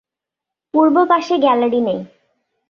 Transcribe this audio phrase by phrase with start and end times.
[0.73, 1.99] পূর্ব পাশে গ্যালারি নেই।